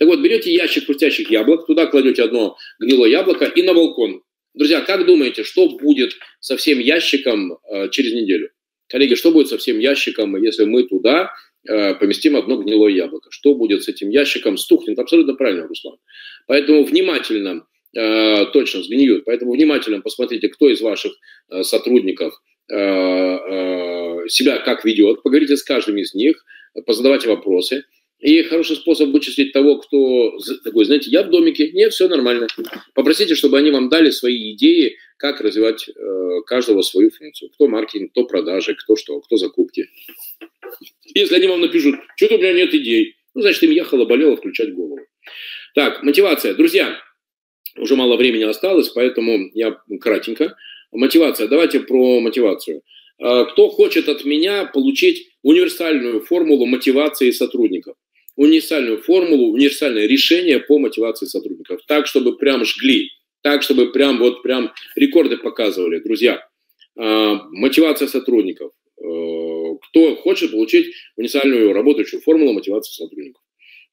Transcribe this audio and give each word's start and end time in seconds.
Так 0.00 0.08
вот, 0.08 0.20
берете 0.20 0.50
ящик 0.50 0.86
хрустящих 0.86 1.30
яблок, 1.30 1.66
туда 1.66 1.86
кладете 1.86 2.22
одно 2.22 2.56
гнилое 2.78 3.10
яблоко 3.10 3.44
и 3.44 3.62
на 3.62 3.74
балкон. 3.74 4.22
Друзья, 4.54 4.80
как 4.80 5.04
думаете, 5.04 5.44
что 5.44 5.68
будет 5.68 6.12
со 6.40 6.56
всем 6.56 6.78
ящиком 6.78 7.58
э, 7.70 7.90
через 7.90 8.14
неделю? 8.14 8.48
Коллеги, 8.88 9.14
что 9.14 9.30
будет 9.30 9.48
со 9.48 9.58
всем 9.58 9.78
ящиком, 9.78 10.42
если 10.42 10.64
мы 10.64 10.84
туда 10.84 11.30
э, 11.68 11.94
поместим 11.96 12.36
одно 12.36 12.56
гнилое 12.56 12.92
яблоко? 12.92 13.28
Что 13.30 13.54
будет 13.54 13.84
с 13.84 13.88
этим 13.88 14.08
ящиком? 14.08 14.56
Стухнет. 14.56 14.98
Абсолютно 14.98 15.34
правильно, 15.34 15.68
Руслан. 15.68 15.98
Поэтому 16.46 16.82
внимательно, 16.84 17.66
э, 17.94 18.46
точно 18.54 18.82
сгниют. 18.82 19.26
Поэтому 19.26 19.52
внимательно 19.52 20.00
посмотрите, 20.00 20.48
кто 20.48 20.70
из 20.70 20.80
ваших 20.80 21.12
э, 21.50 21.62
сотрудников 21.62 22.34
э, 22.70 22.74
э, 22.74 24.09
себя 24.30 24.58
как 24.58 24.84
ведет. 24.84 25.22
Поговорите 25.22 25.56
с 25.56 25.62
каждым 25.62 25.98
из 25.98 26.14
них, 26.14 26.44
позадавайте 26.86 27.28
вопросы. 27.28 27.84
И 28.20 28.42
хороший 28.42 28.76
способ 28.76 29.10
вычислить 29.10 29.52
того, 29.52 29.78
кто 29.78 30.36
такой, 30.62 30.84
знаете, 30.84 31.10
я 31.10 31.22
в 31.22 31.30
домике, 31.30 31.70
нет, 31.72 31.92
все 31.94 32.06
нормально. 32.06 32.48
Попросите, 32.94 33.34
чтобы 33.34 33.56
они 33.58 33.70
вам 33.70 33.88
дали 33.88 34.10
свои 34.10 34.52
идеи, 34.52 34.96
как 35.16 35.40
развивать 35.40 35.88
э, 35.88 36.40
каждого 36.46 36.82
свою 36.82 37.10
функцию. 37.10 37.50
Кто 37.50 37.66
маркетинг, 37.66 38.10
кто 38.12 38.24
продажи, 38.24 38.74
кто 38.74 38.94
что, 38.96 39.20
кто 39.20 39.36
закупки. 39.36 39.88
Если 41.14 41.34
они 41.34 41.46
вам 41.46 41.62
напишут, 41.62 41.96
что-то 42.16 42.36
у 42.36 42.38
меня 42.38 42.52
нет 42.52 42.74
идей, 42.74 43.16
ну, 43.34 43.40
значит, 43.40 43.62
им 43.62 43.70
ехало, 43.70 44.04
болело 44.04 44.36
включать 44.36 44.74
голову. 44.74 44.98
Так, 45.74 46.02
мотивация. 46.02 46.54
Друзья, 46.54 46.98
уже 47.76 47.96
мало 47.96 48.16
времени 48.16 48.42
осталось, 48.42 48.88
поэтому 48.88 49.50
я 49.54 49.78
кратенько. 50.00 50.56
Мотивация. 50.92 51.48
Давайте 51.48 51.80
про 51.80 52.20
мотивацию. 52.20 52.82
Э, 53.22 53.44
кто 53.52 53.68
хочет 53.68 54.08
от 54.08 54.24
меня 54.24 54.66
получить 54.66 55.28
универсальную 55.42 56.20
формулу 56.22 56.66
мотивации 56.66 57.30
сотрудников? 57.30 57.96
универсальную 58.40 59.02
формулу, 59.02 59.52
универсальное 59.52 60.06
решение 60.06 60.60
по 60.60 60.78
мотивации 60.78 61.26
сотрудников. 61.26 61.80
Так, 61.86 62.06
чтобы 62.06 62.38
прям 62.38 62.64
жгли, 62.64 63.10
так, 63.42 63.62
чтобы 63.62 63.92
прям 63.92 64.18
вот 64.18 64.42
прям 64.42 64.72
рекорды 64.96 65.36
показывали. 65.36 65.98
Друзья, 65.98 66.42
а, 66.96 67.34
мотивация 67.50 68.08
сотрудников. 68.08 68.72
Э, 68.98 69.76
кто 69.82 70.16
хочет 70.16 70.52
получить 70.52 70.94
универсальную 71.16 71.74
работающую 71.74 72.22
формулу 72.22 72.54
мотивации 72.54 72.92
сотрудников? 72.92 73.42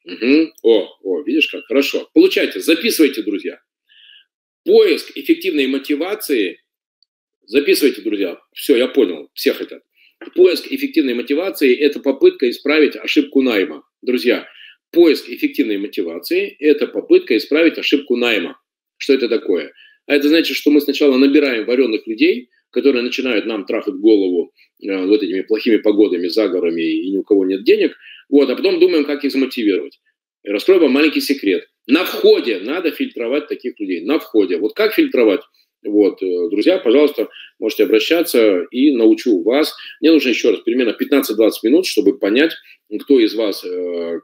Угу. 0.06 0.52
О, 0.64 0.98
о, 1.04 1.24
видишь 1.24 1.50
как, 1.50 1.66
хорошо. 1.66 2.10
Получайте, 2.14 2.62
записывайте, 2.62 3.24
друзья. 3.24 3.60
Поиск 4.64 5.12
эффективной 5.16 5.68
мотивации. 5.68 6.62
Записывайте, 7.48 8.02
друзья. 8.02 8.38
Все, 8.54 8.76
я 8.76 8.90
понял, 8.90 9.30
все 9.34 9.54
хотят. 9.54 9.82
Поиск 10.36 10.68
эффективной 10.70 11.14
мотивации– 11.14 11.74
это 11.80 12.02
попытка 12.02 12.50
исправить 12.50 12.98
ошибку 12.98 13.42
найма. 13.42 13.84
Друзья, 14.02 14.46
поиск 14.92 15.30
эффективной 15.30 15.78
мотивации– 15.78 16.58
это 16.60 16.88
попытка 16.88 17.38
исправить 17.38 17.78
ошибку 17.78 18.18
найма. 18.18 18.60
Что 18.98 19.14
это 19.14 19.30
такое? 19.30 19.72
А 20.08 20.16
это 20.16 20.28
значит, 20.28 20.58
что 20.58 20.72
мы 20.72 20.82
сначала 20.82 21.16
набираем 21.18 21.66
вареных 21.66 22.06
людей, 22.06 22.50
которые 22.72 23.02
начинают 23.02 23.46
нам 23.46 23.66
трахать 23.66 23.96
голову 23.96 24.52
э, 24.84 25.06
вот 25.06 25.24
этими 25.24 25.42
плохими 25.42 25.78
погодами, 25.78 26.28
заговорами, 26.28 26.82
и 26.82 27.12
ни 27.12 27.18
у 27.18 27.24
кого 27.24 27.46
нет 27.46 27.64
денег, 27.64 27.96
вот, 28.30 28.50
а 28.50 28.58
потом 28.58 28.82
думаем, 28.82 29.06
как 29.06 29.24
их 29.24 29.32
замотивировать. 29.32 30.02
И 30.44 30.50
раскрою 30.50 30.82
вам 30.82 30.92
маленький 30.92 31.22
секрет. 31.22 31.70
На 31.88 32.04
входе 32.04 32.60
надо 32.60 32.92
фильтровать 32.92 33.48
таких 33.48 33.80
людей. 33.80 34.04
На 34.04 34.20
входе. 34.20 34.58
Вот 34.58 34.74
как 34.74 34.94
фильтровать? 34.94 35.42
Вот, 35.86 36.22
э, 36.22 36.50
друзья, 36.50 36.80
пожалуйста, 36.80 37.30
можете 37.60 37.84
обращаться 37.84 38.64
и 38.72 38.92
научу 38.96 39.42
вас. 39.44 39.76
Мне 40.02 40.12
нужно 40.12 40.30
еще 40.30 40.52
раз 40.52 40.62
примерно 40.62 40.96
15-20 41.00 41.52
минут, 41.64 41.86
чтобы 41.86 42.18
понять, 42.18 42.54
кто 43.02 43.20
из 43.20 43.36
вас 43.36 43.64
э, 43.64 44.20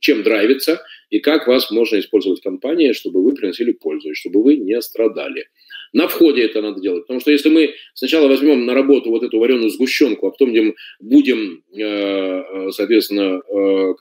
чем 0.00 0.22
драйвится 0.22 0.82
и 1.10 1.18
как 1.18 1.46
вас 1.46 1.70
можно 1.70 1.98
использовать 1.98 2.40
в 2.40 2.42
компании, 2.42 2.92
чтобы 2.92 3.22
вы 3.22 3.34
приносили 3.34 3.72
пользу 3.72 4.10
и 4.10 4.14
чтобы 4.14 4.42
вы 4.42 4.56
не 4.56 4.80
страдали. 4.80 5.48
На 5.92 6.08
входе 6.08 6.42
это 6.42 6.60
надо 6.60 6.80
делать, 6.80 7.02
потому 7.02 7.20
что 7.20 7.30
если 7.30 7.50
мы 7.50 7.74
сначала 7.92 8.26
возьмем 8.26 8.64
на 8.66 8.74
работу 8.74 9.10
вот 9.10 9.22
эту 9.22 9.38
вареную 9.38 9.70
сгущенку, 9.70 10.26
а 10.26 10.30
потом 10.30 10.52
будем, 11.00 11.62
э, 11.72 12.70
соответственно, 12.70 13.40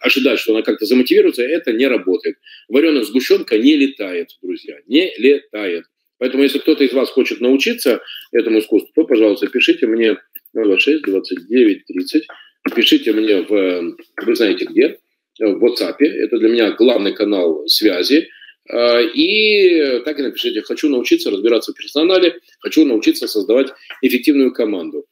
ожидать, 0.01 0.39
что 0.39 0.53
она 0.53 0.63
как-то 0.63 0.85
замотивируется, 0.85 1.43
это 1.43 1.71
не 1.73 1.85
работает. 1.85 2.37
Вареная 2.67 3.03
сгущенка 3.03 3.57
не 3.57 3.75
летает, 3.75 4.29
друзья, 4.41 4.77
не 4.87 5.13
летает. 5.17 5.85
Поэтому, 6.23 6.43
если 6.43 6.59
кто-то 6.59 6.85
из 6.85 6.93
вас 6.93 7.09
хочет 7.09 7.41
научиться 7.41 8.01
этому 8.31 8.59
искусству, 8.59 8.89
то, 8.95 9.03
пожалуйста, 9.03 9.47
пишите 9.47 9.87
мне 9.87 10.17
026 10.53 11.03
29 11.03 11.85
30. 11.85 12.27
Пишите 12.73 13.11
мне 13.11 13.41
в, 13.41 13.97
вы 14.25 14.35
знаете 14.37 14.63
где, 14.63 14.99
в 15.37 15.61
WhatsApp. 15.61 15.97
Это 15.99 16.37
для 16.37 16.47
меня 16.47 16.71
главный 16.71 17.11
канал 17.13 17.67
связи. 17.67 18.29
А, 18.69 19.01
и 19.01 19.99
так 20.05 20.17
и 20.17 20.23
напишите, 20.23 20.61
хочу 20.61 20.87
научиться 20.87 21.29
разбираться 21.29 21.73
в 21.73 21.75
персонале, 21.75 22.39
хочу 22.61 22.85
научиться 22.85 23.27
создавать 23.27 23.73
эффективную 24.01 24.53
команду. 24.53 25.05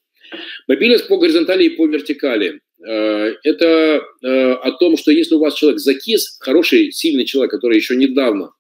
Мобильность 0.69 1.09
по 1.09 1.17
горизонтали 1.17 1.65
и 1.65 1.75
по 1.75 1.87
вертикали. 1.87 2.61
А, 2.87 3.33
это 3.43 4.01
о 4.23 4.71
том, 4.79 4.95
что 4.95 5.11
если 5.11 5.35
у 5.35 5.39
вас 5.39 5.55
человек 5.55 5.81
закис, 5.81 6.37
хороший, 6.39 6.93
сильный 6.93 7.25
человек, 7.25 7.51
который 7.51 7.75
еще 7.75 7.97
недавно 7.97 8.53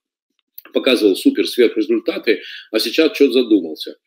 показывал 0.73 1.15
супер 1.15 1.47
сверхрезультаты, 1.47 2.41
а 2.71 2.79
сейчас 2.79 3.15
что-то 3.15 3.33
задумался. 3.33 3.97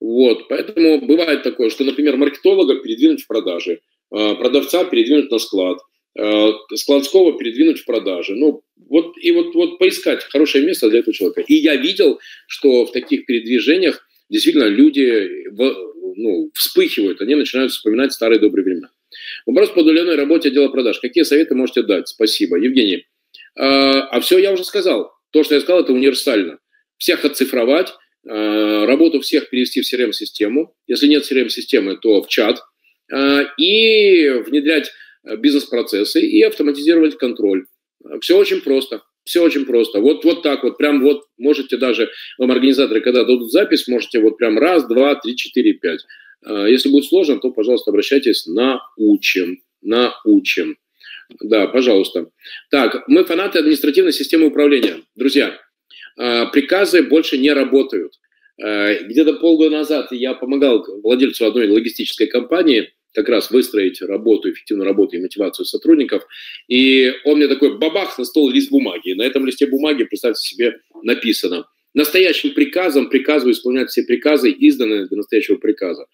Вот, 0.00 0.48
поэтому 0.48 1.00
бывает 1.00 1.42
такое, 1.42 1.70
что, 1.70 1.84
например, 1.84 2.16
маркетолога 2.16 2.80
передвинуть 2.80 3.22
в 3.22 3.26
продажи, 3.28 3.80
а, 4.10 4.34
продавца 4.34 4.84
передвинуть 4.84 5.30
на 5.30 5.38
склад, 5.38 5.78
а, 6.18 6.52
складского 6.74 7.38
передвинуть 7.38 7.80
в 7.80 7.84
продажи. 7.84 8.34
Ну, 8.34 8.62
вот, 8.88 9.14
и 9.20 9.30
вот, 9.30 9.54
вот 9.54 9.78
поискать 9.78 10.24
хорошее 10.24 10.66
место 10.66 10.90
для 10.90 10.98
этого 10.98 11.14
человека. 11.14 11.42
И 11.42 11.54
я 11.54 11.76
видел, 11.76 12.18
что 12.48 12.84
в 12.84 12.92
таких 12.92 13.26
передвижениях 13.26 14.04
действительно 14.28 14.66
люди 14.66 15.28
ну, 16.16 16.50
вспыхивают, 16.54 17.20
они 17.20 17.34
начинают 17.34 17.72
вспоминать 17.72 18.12
старые 18.12 18.38
добрые 18.38 18.64
времена. 18.64 18.90
Вопрос 19.46 19.70
по 19.70 19.80
удаленной 19.80 20.16
работе 20.16 20.48
отдела 20.48 20.68
продаж. 20.68 20.98
Какие 21.00 21.24
советы 21.24 21.54
можете 21.54 21.82
дать? 21.82 22.08
Спасибо. 22.08 22.56
Евгений. 22.56 23.06
А, 23.56 24.00
а 24.08 24.20
все 24.20 24.38
я 24.38 24.52
уже 24.52 24.64
сказал. 24.64 25.12
То, 25.32 25.42
что 25.42 25.54
я 25.54 25.60
сказал, 25.60 25.80
это 25.80 25.92
универсально. 25.92 26.58
Всех 26.98 27.24
оцифровать, 27.24 27.92
э, 28.28 28.84
работу 28.84 29.20
всех 29.20 29.50
перевести 29.50 29.80
в 29.80 29.92
CRM-систему. 29.92 30.74
Если 30.86 31.08
нет 31.08 31.30
CRM-системы, 31.30 31.96
то 31.96 32.22
в 32.22 32.28
чат. 32.28 32.60
Э, 33.12 33.44
и 33.56 34.28
внедрять 34.46 34.92
э, 35.24 35.36
бизнес-процессы 35.36 36.20
и 36.20 36.42
автоматизировать 36.42 37.16
контроль. 37.16 37.66
Все 38.20 38.36
очень 38.36 38.60
просто. 38.60 39.02
Все 39.24 39.42
очень 39.42 39.64
просто. 39.64 40.00
Вот, 40.00 40.24
вот 40.24 40.42
так 40.42 40.64
вот, 40.64 40.76
прям 40.76 41.00
вот 41.00 41.22
можете 41.38 41.76
даже, 41.76 42.10
вам 42.38 42.50
организаторы, 42.50 43.00
когда 43.00 43.24
дадут 43.24 43.50
запись, 43.52 43.88
можете 43.88 44.20
вот 44.20 44.36
прям 44.36 44.58
раз, 44.58 44.86
два, 44.86 45.14
три, 45.14 45.36
четыре, 45.36 45.74
пять. 45.74 46.04
Если 46.44 46.88
будет 46.88 47.04
сложно, 47.04 47.38
то, 47.38 47.52
пожалуйста, 47.52 47.92
обращайтесь, 47.92 48.46
научим, 48.46 49.62
научим. 49.80 50.76
Да, 51.40 51.66
пожалуйста. 51.66 52.30
Так, 52.70 53.04
мы 53.08 53.24
фанаты 53.24 53.58
административной 53.58 54.12
системы 54.12 54.46
управления. 54.46 55.02
Друзья, 55.14 55.58
а, 56.16 56.46
приказы 56.46 57.02
больше 57.02 57.38
не 57.38 57.52
работают. 57.52 58.14
А, 58.62 58.94
где-то 58.94 59.34
полгода 59.34 59.70
назад 59.70 60.12
я 60.12 60.34
помогал 60.34 60.84
владельцу 61.02 61.46
одной 61.46 61.68
логистической 61.68 62.26
компании 62.26 62.92
как 63.14 63.28
раз 63.28 63.50
выстроить 63.50 64.00
работу, 64.00 64.50
эффективную 64.50 64.88
работу 64.88 65.16
и 65.16 65.20
мотивацию 65.20 65.66
сотрудников. 65.66 66.24
И 66.68 67.12
он 67.24 67.36
мне 67.36 67.48
такой 67.48 67.78
бабах 67.78 68.18
на 68.18 68.24
стол 68.24 68.50
лист 68.50 68.70
бумаги. 68.70 69.12
На 69.12 69.22
этом 69.22 69.44
листе 69.44 69.66
бумаги, 69.66 70.04
представьте 70.04 70.42
себе, 70.42 70.76
написано 71.02 71.66
настоящим 71.94 72.54
приказом 72.54 73.08
приказываю 73.08 73.54
исполнять 73.54 73.90
все 73.90 74.02
приказы, 74.02 74.50
изданные 74.50 75.06
для 75.06 75.16
настоящего 75.18 75.56
приказа. 75.56 76.06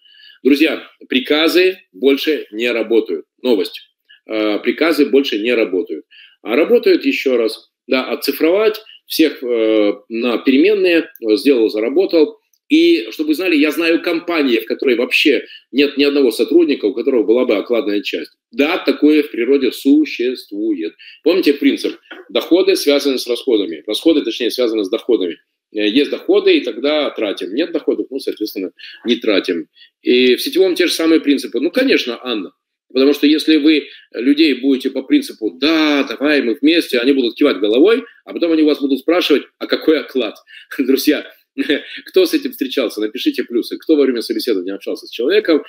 Друзья, 0.43 0.83
приказы 1.07 1.79
больше 1.91 2.47
не 2.51 2.71
работают. 2.71 3.25
Новость. 3.41 3.88
Э, 4.29 4.59
приказы 4.59 5.07
больше 5.07 5.39
не 5.39 5.53
работают. 5.53 6.05
А 6.43 6.55
работают 6.55 7.03
еще 7.03 7.35
раз, 7.35 7.71
да, 7.87 8.09
оцифровать 8.11 8.79
всех 9.07 9.41
э, 9.43 9.93
на 10.07 10.37
переменные, 10.37 11.09
сделал, 11.35 11.69
заработал. 11.69 12.37
И, 12.69 13.09
чтобы 13.09 13.29
вы 13.29 13.33
знали, 13.33 13.55
я 13.55 13.71
знаю 13.71 14.03
компании, 14.03 14.59
в 14.59 14.67
которой 14.67 14.95
вообще 14.95 15.45
нет 15.71 15.97
ни 15.97 16.03
одного 16.03 16.29
сотрудника, 16.29 16.85
у 16.85 16.93
которого 16.93 17.23
была 17.23 17.45
бы 17.45 17.55
окладная 17.55 18.01
часть. 18.01 18.31
Да, 18.51 18.77
такое 18.77 19.23
в 19.23 19.31
природе 19.31 19.71
существует. 19.71 20.93
Помните 21.23 21.53
принцип? 21.53 21.97
Доходы 22.29 22.75
связаны 22.75 23.17
с 23.17 23.27
расходами. 23.27 23.83
Расходы, 23.87 24.21
точнее, 24.21 24.51
связаны 24.51 24.83
с 24.83 24.89
доходами. 24.89 25.37
Э, 25.73 25.87
есть 25.89 26.11
доходы, 26.11 26.57
и 26.57 26.61
тогда 26.61 27.09
тратим. 27.09 27.55
Нет 27.55 27.71
доходов, 27.71 28.05
ну, 28.11 28.19
соответственно, 28.19 28.71
не 29.05 29.15
тратим. 29.15 29.69
И 30.03 30.35
в 30.35 30.41
сетевом 30.43 30.75
те 30.75 30.85
же 30.85 30.93
самые 30.93 31.19
принципы. 31.19 31.59
Ну, 31.59 31.71
конечно, 31.71 32.19
Анна, 32.21 32.51
Потому 32.91 33.13
что 33.13 33.27
если 33.27 33.57
вы 33.57 33.87
людей 34.13 34.53
будете 34.55 34.89
по 34.89 35.03
принципу 35.03 35.51
«да, 35.51 36.03
давай, 36.03 36.41
мы 36.41 36.57
вместе», 36.59 36.99
они 36.99 37.13
будут 37.13 37.35
кивать 37.35 37.59
головой, 37.59 38.03
а 38.25 38.33
потом 38.33 38.51
они 38.51 38.63
вас 38.63 38.79
будут 38.79 38.99
спрашивать, 38.99 39.43
а 39.59 39.67
какой 39.67 39.99
оклад? 39.99 40.35
Друзья, 40.77 41.25
Кто 42.05 42.25
с 42.25 42.33
этим 42.33 42.51
встречался? 42.51 43.01
Напишите 43.01 43.43
плюсы. 43.43 43.77
Кто 43.77 43.95
во 43.95 44.03
время 44.03 44.21
собеседования 44.21 44.73
общался 44.73 45.07
с 45.07 45.09
человеком, 45.09 45.63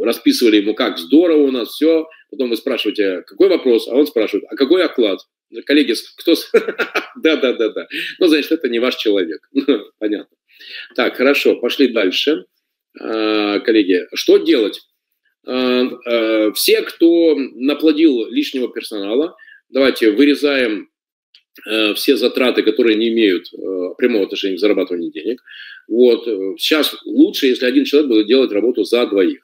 расписывали 0.00 0.56
ему, 0.56 0.74
как 0.74 0.98
здорово 0.98 1.42
у 1.42 1.50
нас 1.50 1.68
все. 1.70 2.08
Потом 2.30 2.50
вы 2.50 2.56
спрашиваете, 2.56 3.22
какой 3.26 3.48
вопрос? 3.48 3.88
А 3.88 3.94
он 3.94 4.06
спрашивает, 4.06 4.46
а 4.50 4.56
какой 4.56 4.84
оклад? 4.84 5.20
Коллеги, 5.66 5.94
кто... 6.16 6.34
Да, 7.22 7.36
да, 7.36 7.52
да, 7.52 7.70
да. 7.70 7.88
Ну, 8.18 8.26
значит, 8.28 8.52
это 8.52 8.68
не 8.68 8.78
ваш 8.78 8.96
человек. 8.96 9.48
Понятно. 9.98 10.36
Так, 10.94 11.16
хорошо, 11.16 11.56
пошли 11.56 11.88
дальше. 11.88 12.44
А, 13.00 13.60
коллеги, 13.60 14.06
что 14.14 14.38
делать? 14.38 14.80
А, 15.48 15.82
а, 16.04 16.52
все, 16.52 16.82
кто 16.82 17.34
наплодил 17.54 18.26
лишнего 18.26 18.68
персонала, 18.68 19.34
давайте 19.70 20.10
вырезаем 20.10 20.88
все 21.96 22.16
затраты, 22.16 22.62
которые 22.62 22.96
не 22.96 23.08
имеют 23.08 23.50
прямого 23.98 24.26
отношения 24.26 24.56
к 24.56 24.60
зарабатыванию 24.60 25.10
денег. 25.10 25.42
Вот. 25.88 26.24
Сейчас 26.56 26.96
лучше, 27.04 27.48
если 27.48 27.66
один 27.66 27.84
человек 27.84 28.08
будет 28.08 28.28
делать 28.28 28.52
работу 28.52 28.84
за 28.84 29.04
двоих. 29.08 29.40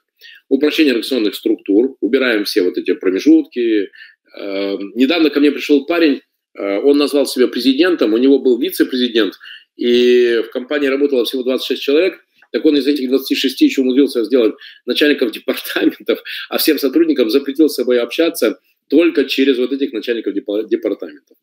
Упрощение 0.47 0.93
организационных 0.93 1.35
структур, 1.35 1.97
убираем 1.99 2.45
все 2.45 2.61
вот 2.63 2.77
эти 2.77 2.93
промежутки. 2.93 3.91
Недавно 4.33 5.29
ко 5.29 5.41
мне 5.41 5.51
пришел 5.51 5.85
парень, 5.85 6.21
он 6.57 6.97
назвал 6.97 7.25
себя 7.25 7.49
президентом, 7.49 8.13
у 8.13 8.17
него 8.17 8.39
был 8.39 8.57
вице-президент, 8.57 9.33
и 9.75 10.41
в 10.47 10.51
компании 10.51 10.87
работало 10.87 11.25
всего 11.25 11.43
26 11.43 11.81
человек, 11.81 12.25
так 12.51 12.65
он 12.65 12.77
из 12.77 12.87
этих 12.87 13.09
26 13.09 13.61
еще 13.61 13.81
умудрился 13.81 14.23
сделать 14.23 14.55
начальников 14.85 15.31
департаментов, 15.31 16.21
а 16.49 16.57
всем 16.57 16.77
сотрудникам 16.79 17.29
запретил 17.29 17.69
с 17.69 17.75
собой 17.75 17.99
общаться 17.99 18.59
только 18.89 19.25
через 19.25 19.57
вот 19.57 19.71
этих 19.71 19.93
начальников 19.93 20.33
департаментов. 20.33 21.37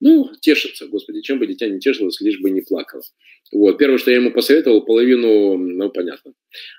Ну, 0.00 0.30
тешится, 0.40 0.86
господи, 0.86 1.22
чем 1.22 1.38
бы 1.38 1.46
дитя 1.46 1.68
не 1.68 1.78
тешилось, 1.78 2.20
лишь 2.20 2.40
бы 2.40 2.50
не 2.50 2.60
плакало. 2.60 3.02
Вот, 3.52 3.78
первое, 3.78 3.98
что 3.98 4.10
я 4.10 4.18
ему 4.18 4.32
посоветовал, 4.32 4.84
половину, 4.84 5.56
ну, 5.56 5.90
понятно, 5.90 6.32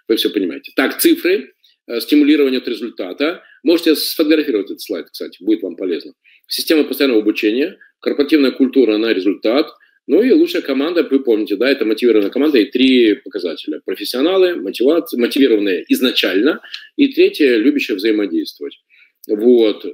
вы 0.08 0.18
все 0.18 0.30
понимаете. 0.30 0.74
Так, 0.76 1.00
цифры, 1.00 1.54
э, 1.88 2.02
стимулирование 2.02 2.60
от 2.60 2.68
результата. 2.68 3.42
Можете 3.64 3.96
сфотографировать 3.96 4.68
этот 4.68 4.82
слайд, 4.82 5.08
кстати, 5.10 5.42
будет 5.42 5.64
вам 5.64 5.76
полезно. 5.76 6.14
Система 6.48 6.84
постоянного 6.84 7.22
обучения, 7.22 7.80
корпоративная 8.00 8.52
культура 8.52 8.98
на 8.98 9.14
результат– 9.14 9.70
ну 10.08 10.22
и 10.22 10.32
лучшая 10.32 10.62
команда, 10.62 11.04
вы 11.04 11.20
помните, 11.20 11.56
да, 11.56 11.70
это 11.70 11.86
мотивированная 11.86 12.30
команда 12.30 12.60
и 12.60 12.66
три 12.66 13.16
показателя. 13.16 13.82
Профессионалы, 13.84 14.56
мотивация, 14.56 15.20
мотивированные 15.20 15.86
изначально, 15.90 16.62
и 16.96 17.08
третье, 17.08 17.56
любящие 17.58 17.98
взаимодействовать. 17.98 18.78
Вот, 19.28 19.86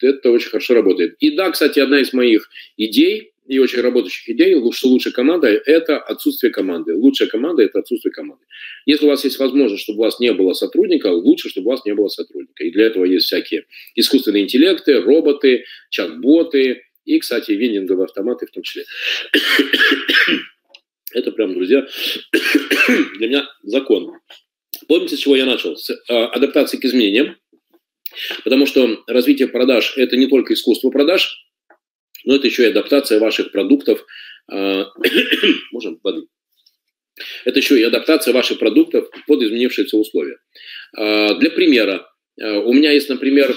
это 0.00 0.30
очень 0.30 0.50
хорошо 0.50 0.74
работает. 0.74 1.16
И 1.18 1.30
да, 1.30 1.50
кстати, 1.50 1.80
одна 1.80 2.00
из 2.00 2.12
моих 2.12 2.50
идей, 2.76 3.30
и 3.46 3.58
очень 3.58 3.80
работающих 3.80 4.28
идей, 4.30 4.54
что 4.72 4.88
лучшая 4.88 5.12
команда– 5.12 5.48
это 5.66 5.98
отсутствие 5.98 6.50
команды. 6.50 6.94
Лучшая 6.94 7.28
команда– 7.28 7.62
это 7.64 7.80
отсутствие 7.80 8.12
команды. 8.12 8.44
Если 8.86 9.04
у 9.04 9.08
вас 9.08 9.22
есть 9.24 9.38
возможность, 9.38 9.82
чтобы 9.82 10.00
у 10.00 10.02
вас 10.02 10.18
не 10.18 10.32
было 10.32 10.54
сотрудника, 10.54 11.08
лучше, 11.08 11.50
чтобы 11.50 11.68
у 11.68 11.70
вас 11.70 11.84
не 11.84 11.94
было 11.94 12.08
сотрудника. 12.08 12.64
И 12.64 12.70
для 12.70 12.86
этого 12.86 13.04
есть 13.04 13.26
всякие 13.26 13.66
искусственные 13.96 14.44
интеллекты, 14.44 15.00
роботы, 15.00 15.64
чат-боты, 15.90 16.83
и, 17.04 17.18
кстати, 17.18 17.52
вендинговые 17.52 18.04
автоматы 18.04 18.46
в 18.46 18.50
том 18.50 18.62
числе. 18.62 18.84
Это 21.12 21.30
прям, 21.30 21.54
друзья, 21.54 21.86
для 23.18 23.28
меня 23.28 23.48
закон. 23.62 24.18
Помните, 24.88 25.16
с 25.16 25.20
чего 25.20 25.36
я 25.36 25.46
начал? 25.46 25.76
С 25.76 25.90
а, 26.08 26.26
адаптации 26.26 26.78
к 26.78 26.84
изменениям. 26.84 27.36
Потому 28.44 28.66
что 28.66 29.02
развитие 29.06 29.48
продаж– 29.48 29.94
это 29.96 30.16
не 30.16 30.26
только 30.26 30.54
искусство 30.54 30.90
продаж, 30.90 31.48
но 32.24 32.36
это 32.36 32.46
еще 32.46 32.62
и 32.64 32.70
адаптация 32.70 33.18
ваших 33.18 33.50
продуктов. 33.50 34.04
А, 34.50 34.86
можем 35.72 35.98
воды? 36.02 36.26
Это 37.44 37.58
еще 37.58 37.78
и 37.78 37.82
адаптация 37.82 38.34
ваших 38.34 38.58
продуктов 38.58 39.08
под 39.26 39.42
изменившиеся 39.42 39.96
условия. 39.96 40.38
А, 40.96 41.34
для 41.34 41.50
примера, 41.50 42.08
у 42.36 42.72
меня 42.72 42.90
есть, 42.90 43.08
например, 43.08 43.56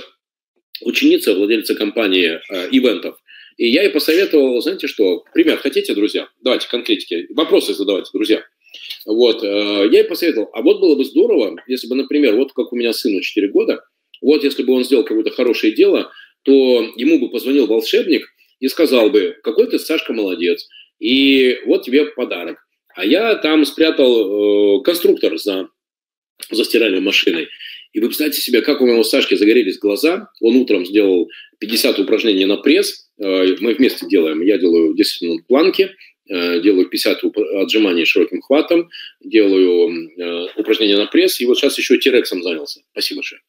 ученица, 0.81 1.33
владельца 1.33 1.73
компании 1.73 2.39
ивентов, 2.71 3.17
и 3.57 3.69
я 3.69 3.83
ей 3.83 3.89
посоветовал, 3.89 4.61
знаете 4.61 4.87
что, 4.87 5.23
пример 5.33 5.57
хотите, 5.57 5.93
друзья? 5.93 6.29
Давайте 6.41 6.67
конкретики, 6.69 7.27
вопросы 7.33 7.73
задавайте, 7.73 8.11
друзья. 8.13 8.43
Вот, 9.05 9.43
э, 9.43 9.47
я 9.91 9.99
ей 9.99 10.03
посоветовал, 10.03 10.49
а 10.53 10.61
вот 10.61 10.79
было 10.79 10.95
бы 10.95 11.03
здорово, 11.03 11.57
если 11.67 11.87
бы, 11.87 11.95
например, 11.95 12.35
вот 12.35 12.53
как 12.53 12.71
у 12.71 12.75
меня 12.75 12.93
сыну 12.93 13.21
4 13.21 13.47
года, 13.49 13.83
вот 14.21 14.43
если 14.43 14.63
бы 14.63 14.73
он 14.73 14.83
сделал 14.83 15.03
какое-то 15.03 15.31
хорошее 15.31 15.73
дело, 15.73 16.11
то 16.43 16.53
ему 16.95 17.19
бы 17.19 17.29
позвонил 17.29 17.67
волшебник 17.67 18.27
и 18.59 18.67
сказал 18.67 19.09
бы, 19.09 19.35
какой 19.43 19.67
ты, 19.67 19.79
Сашка, 19.79 20.13
молодец, 20.13 20.67
и 20.99 21.57
вот 21.65 21.83
тебе 21.83 22.05
подарок. 22.05 22.57
А 22.95 23.05
я 23.05 23.35
там 23.35 23.65
спрятал 23.65 24.79
э, 24.79 24.83
конструктор 24.83 25.37
за, 25.37 25.69
за 26.49 26.63
стиральной 26.63 26.99
машиной. 26.99 27.47
И 27.93 27.99
вы 27.99 28.07
представьте 28.07 28.41
себе, 28.41 28.61
как 28.61 28.81
у 28.81 28.85
моего 28.85 29.03
Сашки 29.03 29.35
загорелись 29.35 29.79
глаза. 29.79 30.29
Он 30.41 30.55
утром 30.55 30.85
сделал 30.85 31.29
50 31.59 31.99
упражнений 31.99 32.45
на 32.45 32.57
пресс. 32.57 33.09
Э, 33.19 33.55
мы 33.59 33.73
вместе 33.73 34.07
делаем. 34.07 34.41
Я 34.41 34.57
делаю 34.57 34.93
10 34.93 35.21
минут 35.23 35.47
планки, 35.47 35.91
э, 36.29 36.61
делаю 36.61 36.87
50 36.87 37.23
отжиманий 37.61 38.05
широким 38.05 38.41
хватом, 38.41 38.89
делаю 39.23 40.09
э, 40.17 40.47
упражнения 40.57 40.97
на 40.97 41.07
пресс. 41.07 41.39
И 41.41 41.45
вот 41.45 41.57
сейчас 41.57 41.77
еще 41.77 41.97
тирексом 41.97 42.43
занялся. 42.43 42.81
Спасибо 42.91 43.19
большое. 43.19 43.41